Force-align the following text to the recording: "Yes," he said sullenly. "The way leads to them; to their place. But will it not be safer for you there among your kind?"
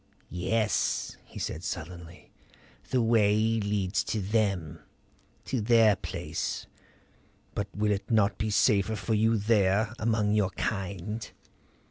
"Yes," 0.31 1.15
he 1.25 1.37
said 1.37 1.63
sullenly. 1.63 2.31
"The 2.89 3.03
way 3.03 3.35
leads 3.59 4.03
to 4.05 4.19
them; 4.19 4.79
to 5.45 5.61
their 5.61 5.95
place. 5.95 6.65
But 7.53 7.67
will 7.75 7.91
it 7.91 8.09
not 8.09 8.39
be 8.39 8.49
safer 8.49 8.95
for 8.95 9.13
you 9.13 9.37
there 9.37 9.93
among 9.99 10.33
your 10.33 10.49
kind?" 10.57 11.29